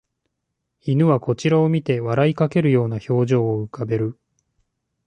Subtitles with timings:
[0.81, 4.17] 犬はこちらを見て笑いかけるような表情を浮かべる